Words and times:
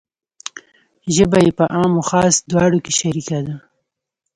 ژبه 1.15 1.37
یې 1.45 1.51
په 1.57 1.65
عام 1.75 1.91
و 1.99 2.05
خاص 2.09 2.35
دواړو 2.51 2.79
کې 2.85 2.91
شریکه 2.99 3.39
ده. 3.47 3.55